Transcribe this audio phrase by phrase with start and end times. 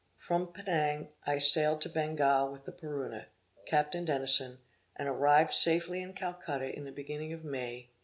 [0.17, 3.27] From Penang I sailed to Bengal with the Paruna,
[3.67, 4.57] Captain Denison,
[4.95, 7.93] and arrived safely in Calcutta in the beginning of May, 1806.